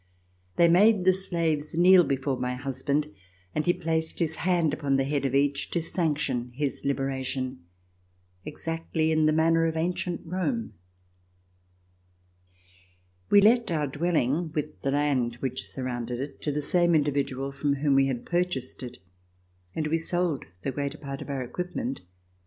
[0.55, 3.13] They made the slaves kneel before my husband,
[3.53, 7.59] and he placed his hand upon the head of each to sanction his liberation,
[8.43, 10.73] exactly in the manner of ancient Rome.
[13.29, 17.51] We let our dwelling, with the land which sur rounded it, to the same individual
[17.51, 18.97] from whom we had purchased it,
[19.75, 22.01] and we sold the greater part of our equipment.